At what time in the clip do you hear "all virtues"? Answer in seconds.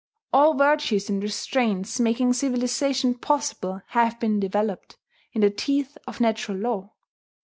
0.33-1.11